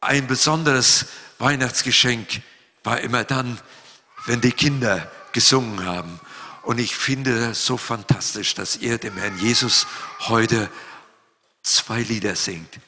[0.00, 1.06] ein besonderes
[1.38, 2.42] Weihnachtsgeschenk
[2.84, 3.58] war immer dann,
[4.26, 6.20] wenn die Kinder gesungen haben.
[6.62, 9.86] Und ich finde es so fantastisch, dass ihr dem Herrn Jesus
[10.20, 10.70] heute
[11.62, 12.78] zwei Lieder singt.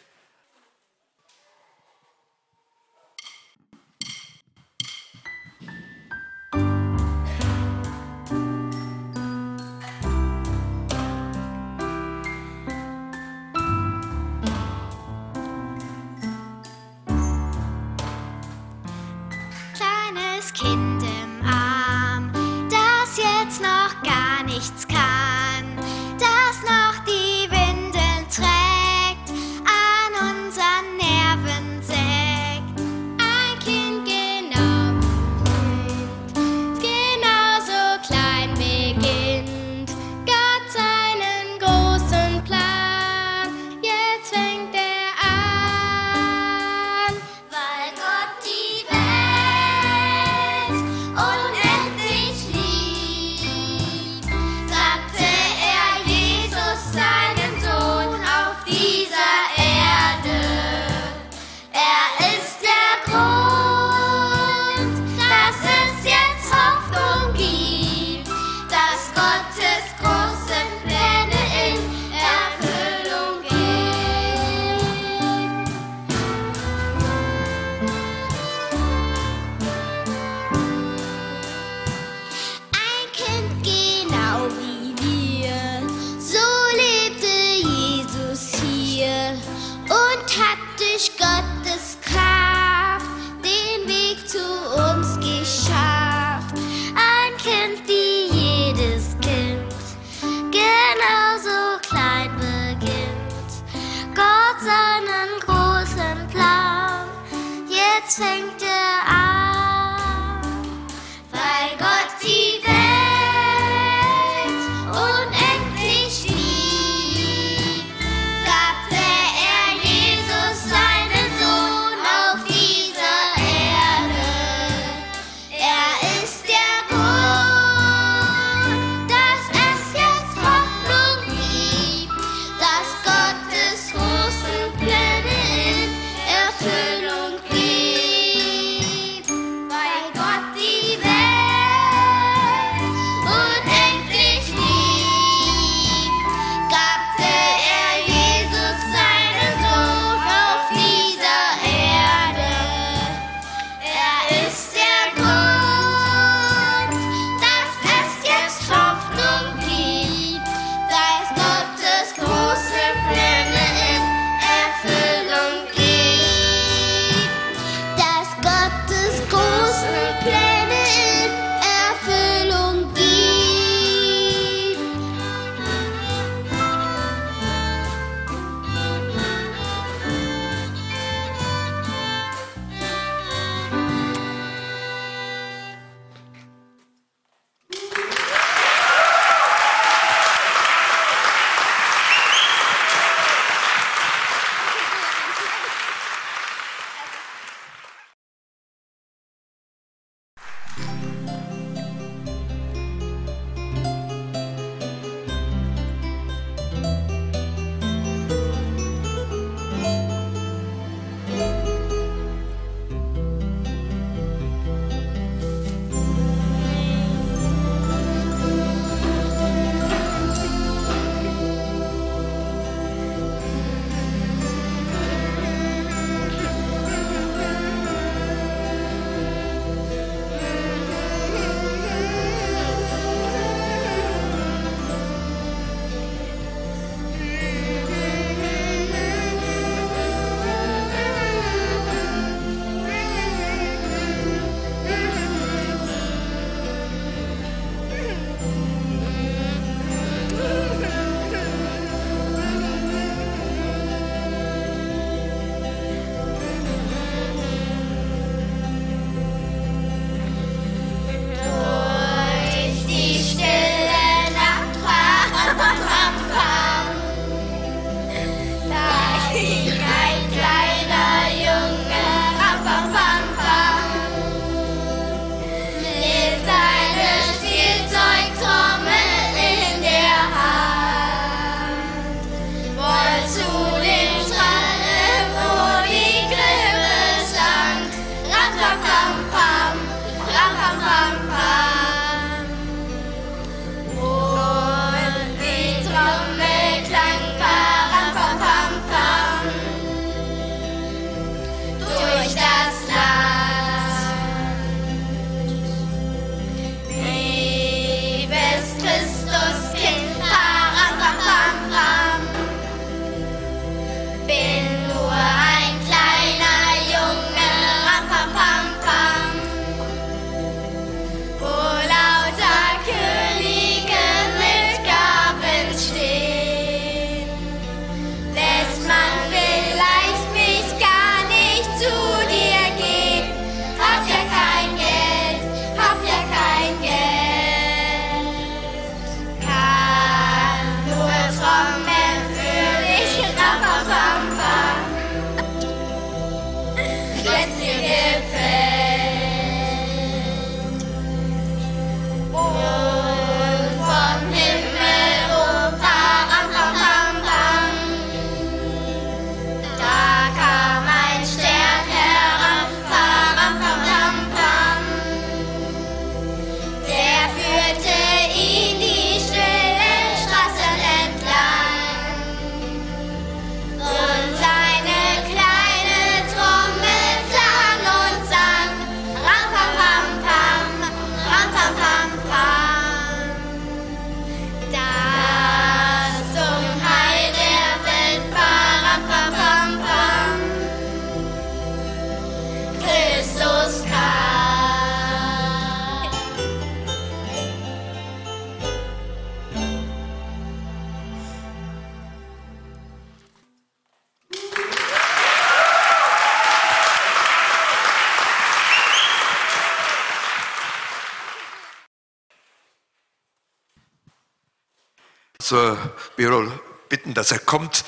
[415.50, 415.76] Pastor
[416.14, 416.48] Birol
[416.88, 417.84] bitten, dass er kommt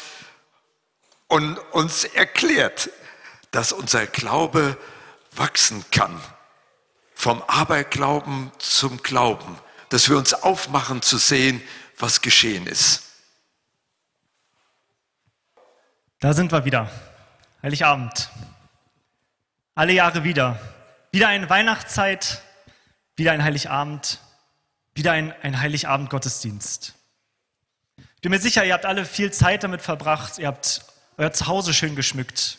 [1.28, 2.90] und uns erklärt,
[3.52, 4.76] dass unser Glaube
[5.30, 6.20] wachsen kann.
[7.14, 9.60] Vom Aberglauben zum Glauben.
[9.90, 11.62] Dass wir uns aufmachen zu sehen,
[11.98, 13.04] was geschehen ist.
[16.18, 16.90] Da sind wir wieder.
[17.62, 18.28] Heiligabend.
[19.76, 20.58] Alle Jahre wieder.
[21.12, 22.42] Wieder eine Weihnachtszeit,
[23.14, 24.18] wieder ein Heiligabend,
[24.94, 26.94] wieder ein, ein Heiligabend-Gottesdienst.
[28.22, 30.84] Bin mir sicher, ihr habt alle viel Zeit damit verbracht, ihr habt
[31.16, 32.58] euer Zuhause schön geschmückt.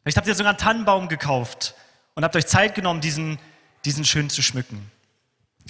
[0.00, 1.74] Vielleicht habt ihr sogar einen Tannenbaum gekauft
[2.14, 3.38] und habt euch Zeit genommen, diesen,
[3.84, 4.90] diesen schön zu schmücken.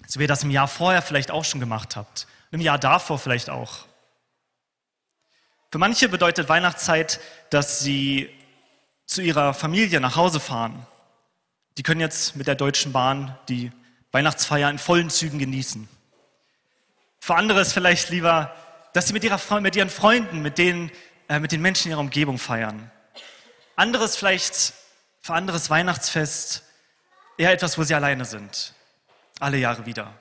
[0.07, 2.29] So wie ihr das im Jahr vorher vielleicht auch schon gemacht habt.
[2.53, 3.87] Im Jahr davor vielleicht auch.
[5.73, 7.19] Für manche bedeutet Weihnachtszeit,
[7.51, 8.31] dass sie
[9.07, 10.87] zu ihrer Familie nach Hause fahren.
[11.79, 13.73] Die können jetzt mit der Deutschen Bahn die
[14.13, 15.89] Weihnachtsfeier in vollen Zügen genießen.
[17.19, 18.55] Für andere ist vielleicht lieber,
[18.93, 20.91] dass sie mit, ihrer, mit ihren Freunden, mit, denen,
[21.29, 22.91] äh, mit den Menschen in ihrer Umgebung feiern.
[23.77, 24.75] Anderes vielleicht,
[25.21, 26.63] für anderes Weihnachtsfest
[27.39, 28.75] eher etwas, wo sie alleine sind.
[29.41, 30.13] Alle Jahre wieder.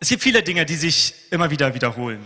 [0.00, 2.24] Es gibt viele Dinge, die sich immer wieder wiederholen.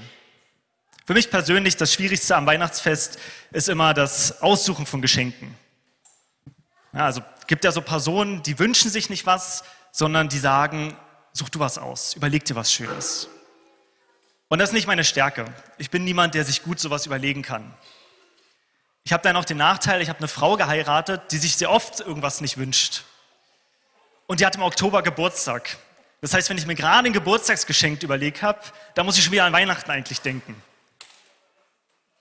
[1.06, 3.18] Für mich persönlich das Schwierigste am Weihnachtsfest
[3.52, 5.54] ist immer das Aussuchen von Geschenken.
[6.92, 9.62] Ja, also gibt ja so Personen, die wünschen sich nicht was,
[9.92, 10.96] sondern die sagen,
[11.36, 13.28] such du was aus, überleg dir was Schönes.
[14.48, 15.44] Und das ist nicht meine Stärke.
[15.76, 17.74] Ich bin niemand, der sich gut sowas überlegen kann.
[19.04, 22.00] Ich habe dann auch den Nachteil, ich habe eine Frau geheiratet, die sich sehr oft
[22.00, 23.04] irgendwas nicht wünscht.
[24.26, 25.76] Und die hat im Oktober Geburtstag.
[26.20, 28.60] Das heißt, wenn ich mir gerade ein Geburtstagsgeschenk überlegt habe,
[28.94, 30.60] da muss ich schon wieder an Weihnachten eigentlich denken.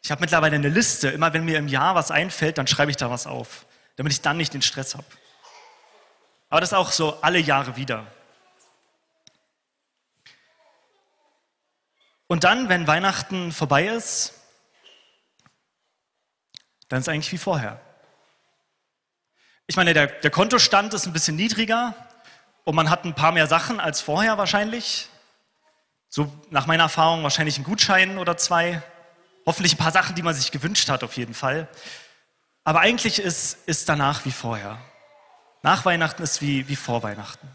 [0.03, 1.10] Ich habe mittlerweile eine Liste.
[1.10, 4.22] Immer wenn mir im Jahr was einfällt, dann schreibe ich da was auf, damit ich
[4.22, 5.07] dann nicht den Stress habe.
[6.50, 8.05] Aber das ist auch so alle Jahre wieder.
[12.27, 14.34] Und dann, wenn Weihnachten vorbei ist,
[16.89, 17.79] dann ist eigentlich wie vorher.
[19.67, 21.96] Ich meine, der, der Kontostand ist ein bisschen niedriger,
[22.65, 25.08] und man hat ein paar mehr Sachen als vorher wahrscheinlich.
[26.10, 28.82] So nach meiner Erfahrung wahrscheinlich einen Gutschein oder zwei.
[29.46, 31.67] Hoffentlich ein paar Sachen, die man sich gewünscht hat, auf jeden Fall.
[32.63, 34.79] Aber eigentlich ist, ist danach wie vorher.
[35.62, 37.48] Nach Weihnachten ist wie, wie vor Weihnachten.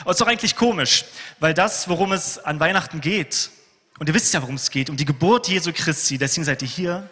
[0.00, 1.04] Aber es ist doch eigentlich komisch,
[1.40, 3.50] weil das, worum es an Weihnachten geht,
[3.98, 6.68] und ihr wisst ja, worum es geht, um die Geburt Jesu Christi, deswegen seid ihr
[6.68, 7.10] hier,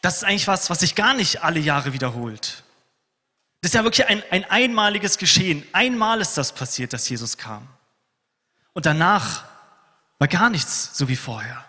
[0.00, 2.62] das ist eigentlich was, was sich gar nicht alle Jahre wiederholt.
[3.60, 5.66] Das ist ja wirklich ein, ein einmaliges Geschehen.
[5.72, 7.66] Einmal ist das passiert, dass Jesus kam.
[8.72, 9.44] Und danach
[10.18, 11.64] war gar nichts so wie vorher.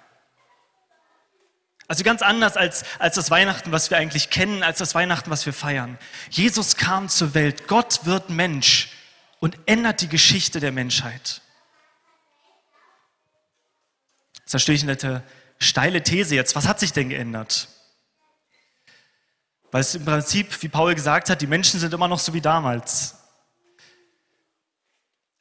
[1.88, 5.48] Also ganz anders als, als das Weihnachten, was wir eigentlich kennen, als das Weihnachten, was
[5.48, 5.98] wir feiern.
[6.30, 7.68] Jesus kam zur Welt.
[7.68, 8.92] Gott wird Mensch
[9.40, 11.42] und ändert die Geschichte der Menschheit.
[14.46, 15.24] Das ist natürlich eine
[15.60, 16.56] steile These jetzt.
[16.56, 17.70] Was hat sich denn geändert?
[19.72, 22.42] Weil es im Prinzip, wie Paul gesagt hat, die Menschen sind immer noch so wie
[22.42, 23.16] damals.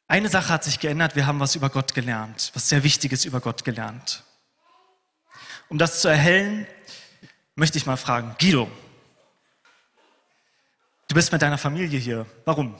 [0.07, 3.41] Eine Sache hat sich geändert, wir haben was über Gott gelernt, was sehr Wichtiges über
[3.41, 4.23] Gott gelernt.
[5.67, 6.65] Um das zu erhellen,
[7.55, 8.71] möchte ich mal fragen, Guido,
[11.07, 12.25] du bist mit deiner Familie hier.
[12.45, 12.75] Warum?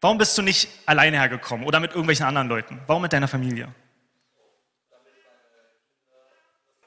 [0.00, 2.80] Warum bist du nicht alleine hergekommen oder mit irgendwelchen anderen Leuten?
[2.86, 3.72] Warum mit deiner Familie?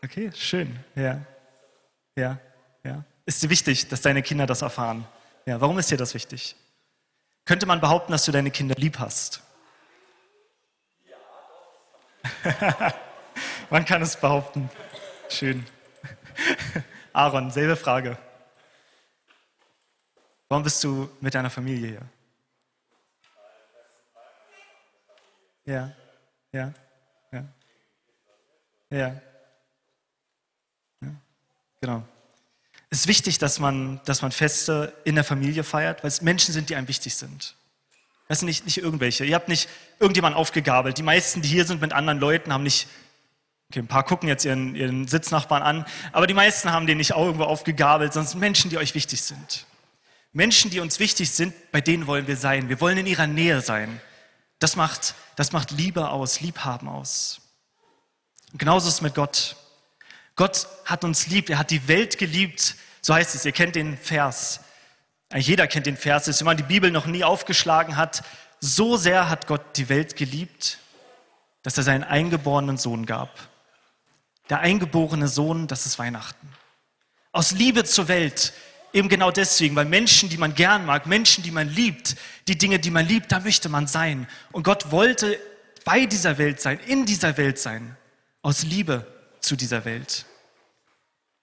[0.04, 1.22] Okay, schön, ja.
[2.16, 2.40] Ja,
[2.84, 3.04] ja.
[3.26, 5.06] Ist dir wichtig, dass deine Kinder das erfahren?
[5.46, 6.56] Ja, warum ist dir das wichtig?
[7.46, 9.42] Könnte man behaupten, dass du deine Kinder lieb hast?
[12.44, 12.94] Ja,
[13.70, 14.70] man kann es behaupten.
[15.30, 15.66] Schön.
[17.14, 18.18] Aaron, selbe Frage.
[20.48, 22.21] Warum bist du mit deiner Familie hier?
[25.66, 25.92] Ja,
[26.52, 26.74] ja,
[27.32, 27.46] ja,
[28.90, 29.22] ja.
[31.82, 32.04] Genau.
[32.92, 36.54] Es ist wichtig, dass man, dass man Feste in der Familie feiert, weil es Menschen
[36.54, 37.56] sind, die einem wichtig sind.
[38.28, 39.26] Das sind nicht, nicht irgendwelche.
[39.26, 39.68] Ihr habt nicht
[40.00, 40.98] irgendjemanden aufgegabelt.
[40.98, 42.88] Die meisten, die hier sind mit anderen Leuten, haben nicht,
[43.70, 47.12] okay, ein paar gucken jetzt ihren, ihren Sitznachbarn an, aber die meisten haben den nicht
[47.12, 49.66] irgendwo aufgegabelt, sondern Menschen, die euch wichtig sind.
[50.34, 52.70] Menschen, die uns wichtig sind, bei denen wollen wir sein.
[52.70, 54.00] Wir wollen in ihrer Nähe sein.
[54.62, 57.42] Das macht, das macht Liebe aus, Liebhaben aus.
[58.52, 59.56] Und genauso ist es mit Gott.
[60.36, 62.76] Gott hat uns lieb, er hat die Welt geliebt.
[63.02, 64.60] So heißt es, ihr kennt den Vers.
[65.34, 68.24] Jeder kennt den Vers, wenn man die Bibel noch nie aufgeschlagen hat.
[68.60, 70.78] So sehr hat Gott die Welt geliebt,
[71.64, 73.32] dass er seinen eingeborenen Sohn gab.
[74.52, 76.48] Der eingeborene Sohn, das ist Weihnachten.
[77.32, 78.54] Aus Liebe zur Welt
[78.94, 82.16] Eben genau deswegen, weil Menschen, die man gern mag, Menschen, die man liebt,
[82.48, 84.28] die Dinge, die man liebt, da möchte man sein.
[84.52, 85.40] Und Gott wollte
[85.86, 87.96] bei dieser Welt sein, in dieser Welt sein,
[88.42, 89.06] aus Liebe
[89.40, 90.26] zu dieser Welt.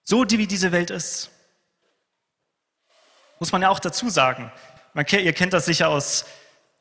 [0.03, 1.29] So wie diese Welt ist.
[3.39, 4.51] Muss man ja auch dazu sagen.
[4.93, 6.25] Man, ihr kennt das sicher aus,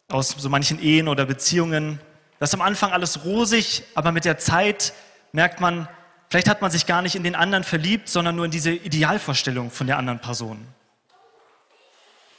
[0.09, 2.01] aus so manchen Ehen oder Beziehungen.
[2.39, 4.93] Das ist am Anfang alles rosig, aber mit der Zeit
[5.33, 5.89] merkt man,
[6.29, 9.71] vielleicht hat man sich gar nicht in den anderen verliebt, sondern nur in diese Idealvorstellung
[9.71, 10.67] von der anderen Person.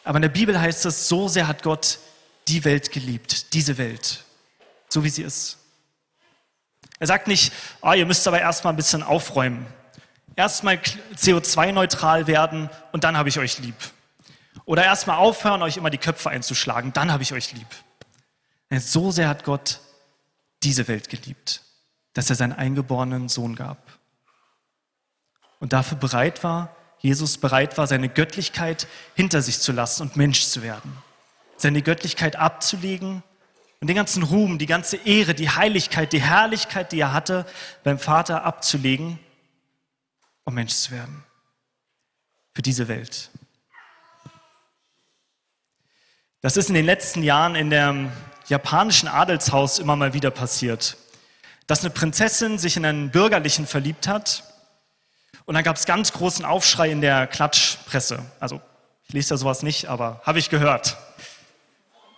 [0.04, 2.00] Aber in der Bibel heißt es, so sehr hat Gott
[2.48, 4.24] die Welt geliebt, diese Welt,
[4.88, 5.58] so wie sie ist.
[7.00, 9.66] Er sagt nicht, oh, ihr müsst aber erstmal ein bisschen aufräumen.
[10.36, 10.80] Erstmal
[11.16, 13.76] CO2-neutral werden und dann habe ich euch lieb.
[14.66, 17.68] Oder erstmal aufhören, euch immer die Köpfe einzuschlagen, dann habe ich euch lieb.
[18.72, 19.80] So sehr hat Gott
[20.64, 21.62] diese Welt geliebt,
[22.14, 23.78] dass er seinen eingeborenen Sohn gab.
[25.60, 30.46] Und dafür bereit war, Jesus bereit war, seine Göttlichkeit hinter sich zu lassen und Mensch
[30.46, 30.98] zu werden.
[31.58, 33.24] Seine Göttlichkeit abzulegen
[33.80, 37.46] und den ganzen Ruhm, die ganze Ehre, die Heiligkeit, die Herrlichkeit, die er hatte,
[37.84, 39.20] beim Vater abzulegen,
[40.44, 41.24] um Mensch zu werden.
[42.54, 43.30] Für diese Welt.
[46.42, 48.12] Das ist in den letzten Jahren in dem
[48.48, 50.98] japanischen Adelshaus immer mal wieder passiert,
[51.70, 54.44] dass eine Prinzessin sich in einen Bürgerlichen verliebt hat
[55.46, 58.26] und dann gab es ganz großen Aufschrei in der Klatschpresse.
[58.40, 58.60] Also
[59.04, 60.98] ich lese da sowas nicht, aber habe ich gehört.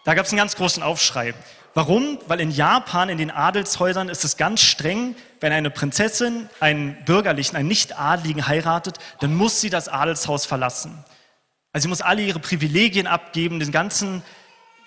[0.06, 1.34] Da gab es einen ganz großen Aufschrei.
[1.74, 2.18] Warum?
[2.28, 7.58] Weil in Japan, in den Adelshäusern, ist es ganz streng, wenn eine Prinzessin einen Bürgerlichen,
[7.58, 11.04] einen Nicht-Adligen heiratet, dann muss sie das Adelshaus verlassen.
[11.74, 14.24] Also sie muss alle ihre Privilegien abgeben, den ganzen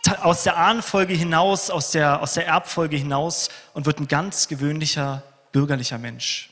[0.09, 5.23] aus der Ahnenfolge hinaus, aus der, aus der Erbfolge hinaus und wird ein ganz gewöhnlicher
[5.53, 6.51] bürgerlicher Mensch.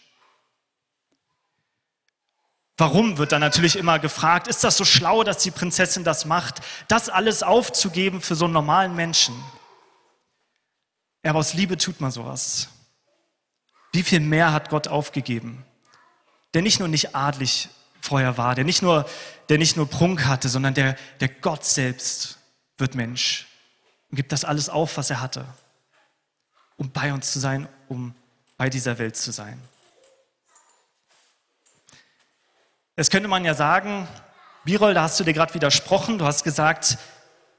[2.79, 6.61] Warum wird dann natürlich immer gefragt, ist das so schlau, dass die Prinzessin das macht,
[6.89, 9.35] das alles aufzugeben für so einen normalen Menschen?
[11.23, 12.69] Ja, aber aus Liebe tut man sowas.
[13.93, 15.65] Wie viel mehr hat Gott aufgegeben?
[16.55, 17.69] Der nicht nur nicht adlig
[18.01, 19.09] vorher war, der nicht nur,
[19.49, 22.39] der nicht nur Prunk hatte, sondern der, der Gott selbst
[22.83, 23.47] wird Mensch
[24.11, 25.47] und gibt das alles auf, was er hatte,
[26.77, 28.15] um bei uns zu sein, um
[28.59, 29.59] bei dieser Welt zu sein.
[32.97, 34.07] Jetzt könnte man ja sagen,
[34.65, 36.19] Birol, da hast du dir gerade widersprochen.
[36.19, 36.99] Du hast gesagt,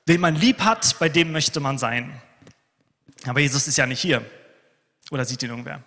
[0.05, 2.21] wen man lieb hat, bei dem möchte man sein.
[3.25, 4.23] Aber Jesus ist ja nicht hier.
[5.09, 5.81] Oder sieht ihn irgendwer?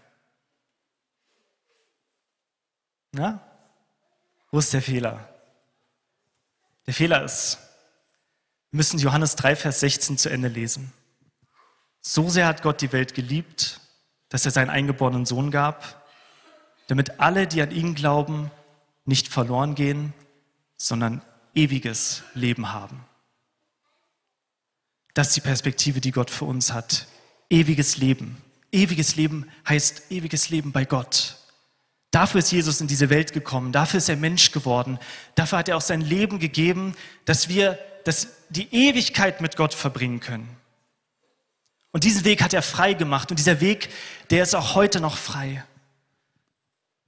[3.13, 3.41] Na?
[4.51, 5.29] Wo ist der Fehler?
[6.87, 7.59] Der Fehler ist,
[8.77, 10.93] müssen Johannes 3, Vers 16 zu Ende lesen.
[12.01, 13.81] So sehr hat Gott die Welt geliebt,
[14.29, 16.07] dass er seinen eingeborenen Sohn gab,
[16.87, 18.51] damit alle, die an ihn glauben,
[19.05, 20.13] nicht verloren gehen,
[20.77, 21.23] sondern
[21.55, 23.05] ewiges Leben haben.
[25.15, 27.07] Das ist die Perspektive, die Gott für uns hat.
[27.49, 28.37] Ewiges Leben.
[28.71, 31.39] Ewiges Leben heißt ewiges Leben bei Gott.
[32.11, 33.73] Dafür ist Jesus in diese Welt gekommen.
[33.73, 34.99] Dafür ist er Mensch geworden.
[35.35, 40.21] Dafür hat er auch sein Leben gegeben, dass wir dass die Ewigkeit mit Gott verbringen
[40.21, 40.49] können.
[41.91, 43.31] Und diesen Weg hat er frei gemacht.
[43.31, 43.89] Und dieser Weg,
[44.31, 45.65] der ist auch heute noch frei.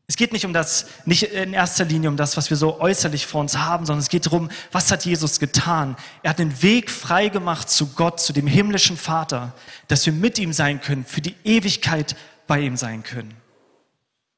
[0.08, 3.26] Es geht nicht um das, nicht in erster Linie um das, was wir so äußerlich
[3.26, 5.96] vor uns haben, sondern es geht darum, was hat Jesus getan?
[6.24, 9.54] Er hat den Weg frei gemacht zu Gott, zu dem himmlischen Vater,
[9.86, 12.16] dass wir mit ihm sein können, für die Ewigkeit
[12.48, 13.36] bei ihm sein können.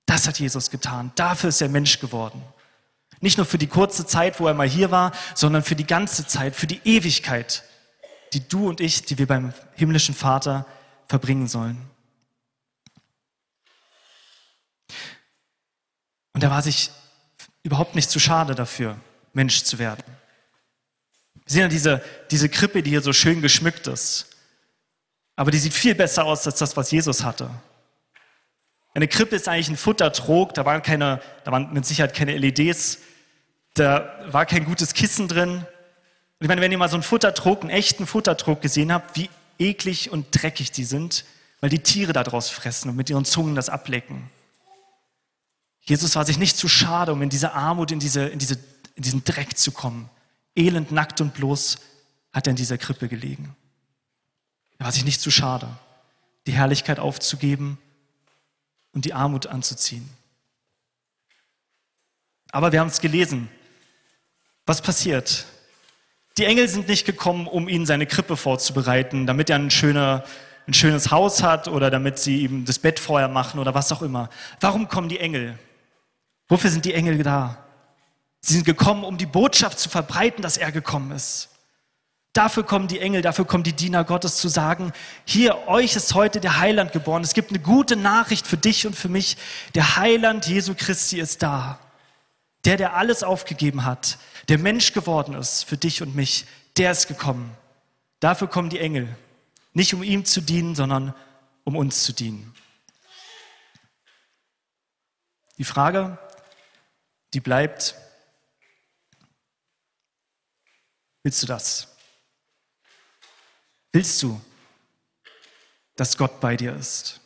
[0.05, 1.12] Das hat Jesus getan.
[1.14, 2.43] Dafür ist er Mensch geworden.
[3.21, 6.27] Nicht nur für die kurze Zeit, wo er mal hier war, sondern für die ganze
[6.27, 7.65] Zeit, für die Ewigkeit,
[8.33, 10.67] die du und ich, die wir beim himmlischen Vater
[11.09, 11.91] verbringen sollen.
[16.33, 16.91] Und er war sich
[17.62, 18.97] überhaupt nicht zu schade dafür,
[19.35, 20.03] Mensch zu werden.
[21.35, 24.31] Wir sehen ja diese, diese Krippe, die hier so schön geschmückt ist.
[25.37, 27.50] Aber die sieht viel besser aus als das, was Jesus hatte.
[28.95, 32.99] Eine Krippe ist eigentlich ein Futtertrog, da waren, keine, da waren mit Sicherheit keine LEDs,
[33.75, 35.50] da war kein gutes Kissen drin.
[35.50, 35.67] Und
[36.41, 40.11] ich meine, wenn ihr mal so einen Futtertrog, einen echten Futtertrog gesehen habt, wie eklig
[40.11, 41.25] und dreckig die sind,
[41.61, 44.31] weil die Tiere daraus fressen und mit ihren Zungen das ablecken.
[45.83, 48.59] Jesus war sich nicht zu schade, um in diese Armut, in, diese, in, diese,
[48.95, 50.09] in diesen Dreck zu kommen.
[50.57, 51.79] Elend, nackt und bloß
[52.33, 53.55] hat er in dieser Krippe gelegen.
[54.79, 55.69] Er war sich nicht zu schade,
[56.47, 57.79] die Herrlichkeit aufzugeben
[58.93, 60.09] und die Armut anzuziehen.
[62.50, 63.49] Aber wir haben es gelesen.
[64.67, 65.47] Was passiert?
[66.38, 70.25] Die Engel sind nicht gekommen, um ihn seine Krippe vorzubereiten, damit er ein, schöner,
[70.67, 74.02] ein schönes Haus hat oder damit sie ihm das Bett vorher machen oder was auch
[74.02, 74.31] immer.
[74.61, 75.59] Warum kommen die Engel?
[76.49, 77.64] Wofür sind die Engel da?
[78.40, 81.50] Sie sind gekommen, um die Botschaft zu verbreiten, dass er gekommen ist.
[82.32, 84.93] Dafür kommen die Engel, dafür kommen die Diener Gottes zu sagen,
[85.25, 87.23] hier, euch ist heute der Heiland geboren.
[87.25, 89.37] Es gibt eine gute Nachricht für dich und für mich.
[89.75, 91.80] Der Heiland Jesu Christi ist da.
[92.65, 94.19] Der, der alles aufgegeben hat,
[94.50, 96.45] der Mensch geworden ist für dich und mich,
[96.76, 97.56] der ist gekommen.
[98.19, 99.17] Dafür kommen die Engel.
[99.75, 101.15] Nicht um ihm zu dienen, sondern
[101.63, 102.52] um uns zu dienen.
[105.56, 106.19] Die Frage,
[107.32, 107.95] die bleibt,
[111.23, 111.97] willst du das?
[113.93, 114.41] Willst du,
[115.95, 117.21] dass Gott bei dir ist?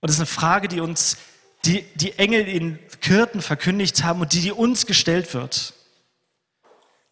[0.00, 1.16] Und das ist eine Frage, die uns
[1.64, 5.72] die, die Engel in Kirten verkündigt haben und die, die uns gestellt wird.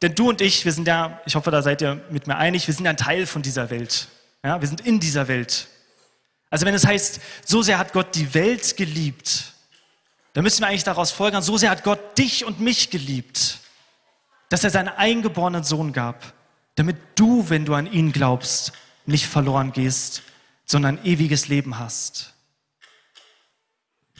[0.02, 2.66] Denn du und ich, wir sind ja, ich hoffe, da seid ihr mit mir einig,
[2.66, 4.08] wir sind ja ein Teil von dieser Welt.
[4.44, 5.68] Ja, wir sind in dieser Welt.
[6.50, 9.52] Also wenn es heißt, so sehr hat Gott die Welt geliebt,
[10.32, 13.60] dann müssen wir eigentlich daraus folgern, so sehr hat Gott dich und mich geliebt,
[14.48, 16.32] dass er seinen eingeborenen Sohn gab,
[16.74, 18.72] damit du, wenn du an ihn glaubst,
[19.06, 20.22] nicht verloren gehst,
[20.64, 22.32] sondern ewiges Leben hast.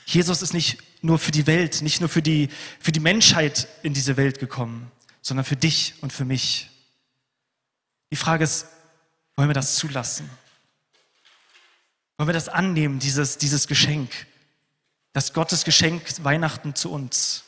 [0.07, 3.95] Jesus ist nicht nur für die Welt, nicht nur für die, für die Menschheit in
[3.95, 4.92] diese Welt gekommen,
[5.23, 6.69] sondern für dich und für mich.
[8.11, 8.67] Die Frage ist,
[9.37, 10.29] wollen wir das zulassen?
[12.19, 14.27] Wollen wir das annehmen, dieses, dieses Geschenk?
[15.15, 17.45] Das Gottes Geschenk Weihnachten zu uns.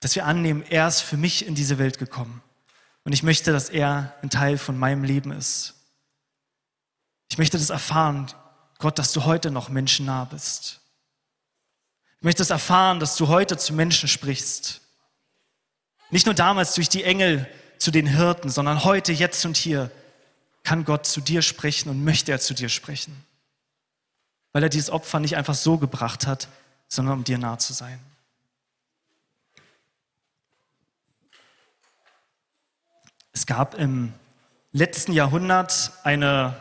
[0.00, 2.42] Dass wir annehmen, er ist für mich in diese Welt gekommen.
[3.04, 5.74] Und ich möchte, dass er ein Teil von meinem Leben ist.
[7.30, 8.30] Ich möchte das erfahren,
[8.78, 10.80] Gott, dass du heute noch Menschen nah bist.
[12.18, 14.80] Ich möchte das erfahren, dass du heute zu Menschen sprichst.
[16.14, 17.44] Nicht nur damals durch die Engel
[17.76, 19.90] zu den Hirten, sondern heute, jetzt und hier
[20.62, 23.24] kann Gott zu dir sprechen und möchte er zu dir sprechen.
[24.52, 26.46] Weil er dieses Opfer nicht einfach so gebracht hat,
[26.86, 27.98] sondern um dir nah zu sein.
[33.32, 34.12] Es gab im
[34.70, 36.54] letzten Jahrhundert eine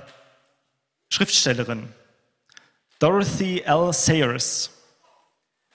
[1.10, 1.94] Schriftstellerin,
[2.98, 3.94] Dorothy L.
[3.94, 4.72] Sayers.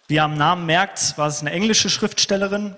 [0.09, 2.75] Wie ihr am Namen merkt, war es eine englische Schriftstellerin,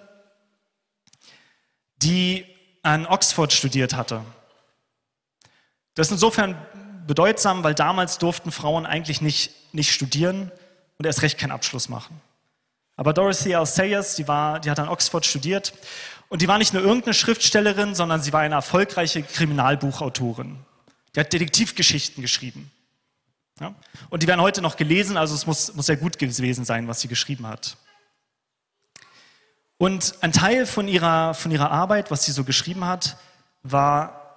[2.03, 2.47] die
[2.83, 4.23] an Oxford studiert hatte.
[5.95, 6.57] Das ist insofern
[7.07, 10.51] bedeutsam, weil damals durften Frauen eigentlich nicht, nicht studieren
[10.99, 12.21] und erst recht keinen Abschluss machen.
[12.97, 13.67] Aber Dorothy L.
[13.67, 15.73] Sayers, die, war, die hat an Oxford studiert
[16.29, 20.59] und die war nicht nur irgendeine Schriftstellerin, sondern sie war eine erfolgreiche Kriminalbuchautorin.
[21.15, 22.71] Die hat Detektivgeschichten geschrieben.
[23.59, 23.75] Ja?
[24.11, 27.01] Und die werden heute noch gelesen, also es muss, muss sehr gut gewesen sein, was
[27.01, 27.77] sie geschrieben hat.
[29.81, 33.17] Und ein Teil von ihrer, von ihrer Arbeit, was sie so geschrieben hat,
[33.63, 34.37] war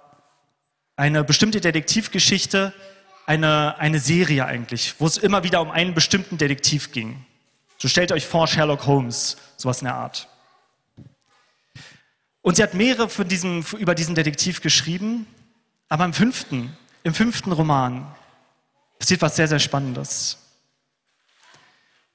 [0.96, 2.72] eine bestimmte Detektivgeschichte,
[3.26, 7.26] eine, eine Serie eigentlich, wo es immer wieder um einen bestimmten Detektiv ging.
[7.76, 10.28] So stellt euch vor, Sherlock Holmes, sowas in der Art.
[12.40, 15.26] Und sie hat mehrere von diesem, über diesen Detektiv geschrieben,
[15.90, 18.10] aber im fünften, im fünften Roman
[18.98, 20.38] passiert was sehr, sehr Spannendes.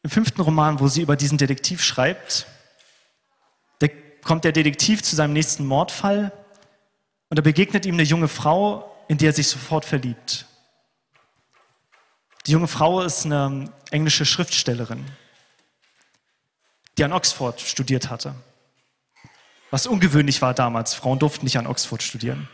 [0.02, 2.48] Im fünften Roman, wo sie über diesen Detektiv schreibt,
[4.30, 6.32] kommt der Detektiv zu seinem nächsten Mordfall
[7.30, 10.46] und da begegnet ihm eine junge Frau, in die er sich sofort verliebt.
[12.46, 15.04] Die junge Frau ist eine englische Schriftstellerin,
[16.96, 18.36] die an Oxford studiert hatte.
[19.72, 20.94] Was ungewöhnlich war damals.
[20.94, 22.48] Frauen durften nicht an Oxford studieren.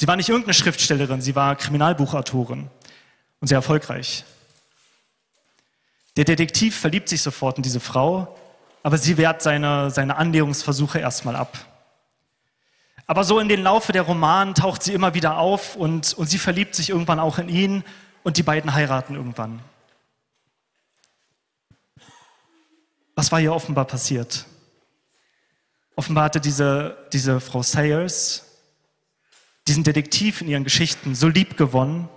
[0.00, 2.68] Sie war nicht irgendeine Schriftstellerin, sie war Kriminalbuchautorin
[3.38, 4.24] und sehr erfolgreich.
[6.16, 8.36] Der Detektiv verliebt sich sofort in diese Frau,
[8.82, 11.58] aber sie wehrt seine, seine Annäherungsversuche erstmal ab.
[13.06, 16.38] Aber so in den Laufe der Roman taucht sie immer wieder auf und, und sie
[16.38, 17.84] verliebt sich irgendwann auch in ihn
[18.22, 19.60] und die beiden heiraten irgendwann.
[23.14, 24.46] Was war hier offenbar passiert?
[25.96, 28.46] Offenbar hatte diese, diese Frau Sayers
[29.68, 32.08] diesen Detektiv in ihren Geschichten so lieb gewonnen,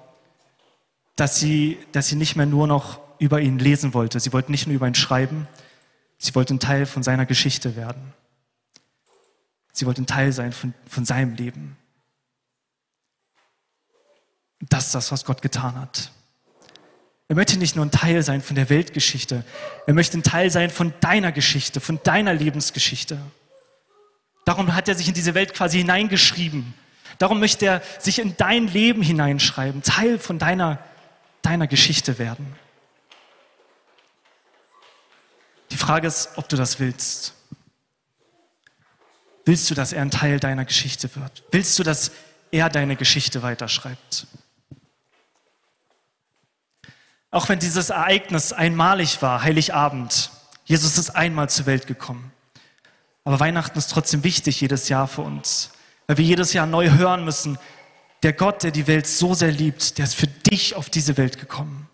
[1.15, 4.19] dass sie, dass sie nicht mehr nur noch über ihn lesen wollte.
[4.19, 5.47] Sie wollte nicht nur über ihn schreiben,
[6.17, 8.13] sie wollte ein Teil von seiner Geschichte werden.
[9.71, 11.78] Sie wollte ein Teil sein von, von seinem Leben.
[14.62, 16.12] Das ist das, was Gott getan hat.
[17.28, 19.43] Er möchte nicht nur ein Teil sein von der Weltgeschichte,
[19.88, 23.19] er möchte ein Teil sein von deiner Geschichte, von deiner Lebensgeschichte.
[24.45, 26.75] Darum hat er sich in diese Welt quasi hineingeschrieben.
[27.17, 30.80] Darum möchte er sich in dein Leben hineinschreiben, Teil von deiner,
[31.41, 32.56] deiner Geschichte werden.
[35.71, 37.34] Die Frage ist, ob du das willst.
[39.45, 41.43] Willst du, dass er ein Teil deiner Geschichte wird?
[41.52, 42.12] Willst du, dass
[42.50, 44.26] er deine Geschichte weiterschreibt?
[47.30, 50.32] Auch wenn dieses Ereignis einmalig war, Heiligabend,
[50.63, 52.32] Jesus ist einmal zur Welt gekommen.
[53.24, 55.69] Aber Weihnachten ist trotzdem wichtig jedes Jahr für uns,
[56.08, 57.60] weil wir jedes Jahr neu hören müssen,
[58.24, 61.39] der Gott, der die Welt so sehr liebt, der ist für dich auf diese Welt
[61.39, 61.88] gekommen,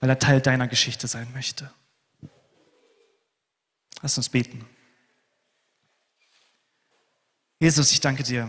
[0.00, 1.70] weil er Teil deiner Geschichte sein möchte.
[4.02, 4.64] Lass uns beten.
[7.58, 8.48] Jesus, ich danke dir,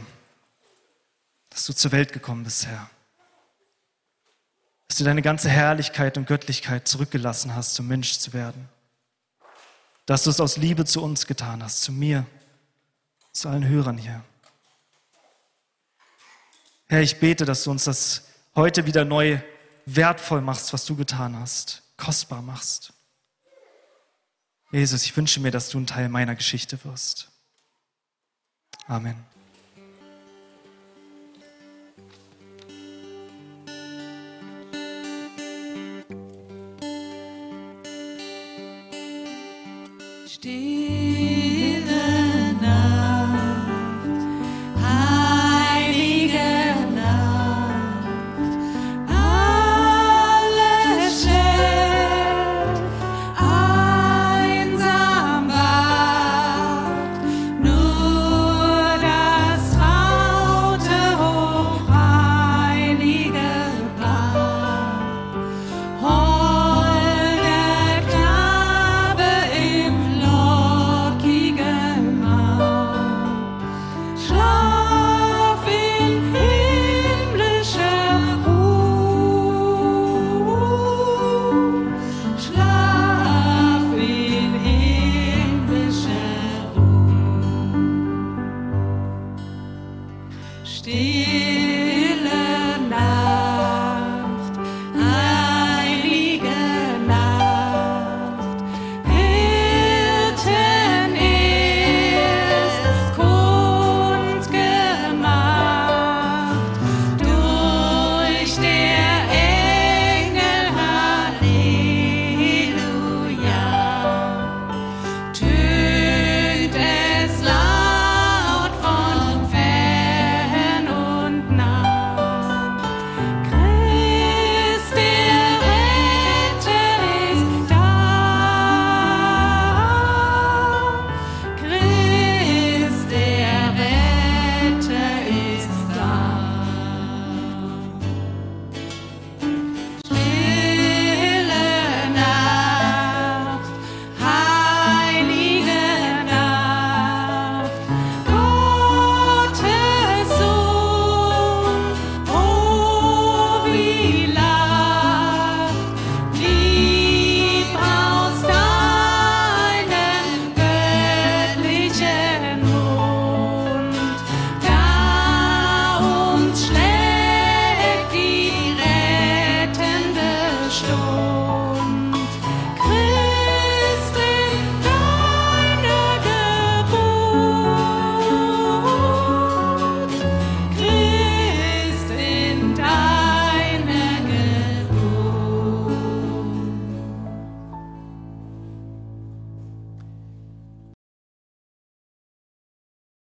[1.50, 2.90] dass du zur Welt gekommen bist, Herr.
[4.88, 8.70] Dass du deine ganze Herrlichkeit und Göttlichkeit zurückgelassen hast, um Mensch zu werden.
[10.06, 12.26] Dass du es aus Liebe zu uns getan hast, zu mir,
[13.32, 14.24] zu allen Hörern hier.
[16.88, 19.40] Herr, ich bete, dass du uns das heute wieder neu
[19.86, 22.94] wertvoll machst, was du getan hast, kostbar machst.
[24.72, 27.32] Jesus, ich wünsche mir, dass du ein Teil meiner Geschichte wirst.
[28.88, 29.16] Amen.
[40.28, 40.79] Steh